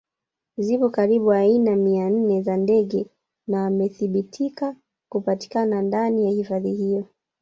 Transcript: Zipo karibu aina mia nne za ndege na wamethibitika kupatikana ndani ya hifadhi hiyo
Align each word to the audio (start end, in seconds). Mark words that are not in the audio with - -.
Zipo 0.57 0.89
karibu 0.89 1.31
aina 1.33 1.75
mia 1.75 2.09
nne 2.09 2.41
za 2.41 2.57
ndege 2.57 3.05
na 3.47 3.61
wamethibitika 3.63 4.75
kupatikana 5.09 5.81
ndani 5.81 6.25
ya 6.25 6.31
hifadhi 6.31 6.71
hiyo 6.71 7.05